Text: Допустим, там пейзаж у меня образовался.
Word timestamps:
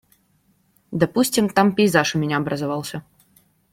Допустим, 1.01 1.45
там 1.47 1.71
пейзаж 1.73 2.15
у 2.15 2.17
меня 2.17 2.37
образовался. 2.37 3.03